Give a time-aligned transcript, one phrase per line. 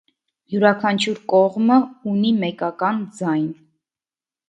[0.53, 1.79] Յուրաքանչյուր կողմը
[2.15, 3.49] ունի մեկական ձայն։